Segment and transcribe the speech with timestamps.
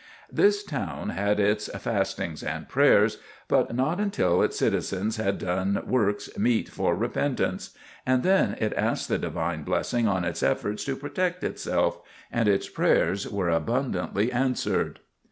[0.31, 6.35] This town had its "fastings and prayers," but not until its citizens had done works
[6.35, 11.43] meet for repentance; and then it asked the divine blessing on its efforts to protect
[11.43, 11.99] itself
[12.31, 15.01] and its prayers were abundantly answered.